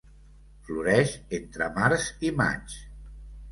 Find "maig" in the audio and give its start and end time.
2.43-2.77